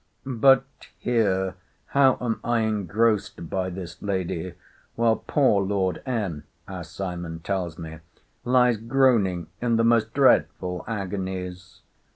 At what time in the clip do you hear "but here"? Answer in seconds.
0.25-1.57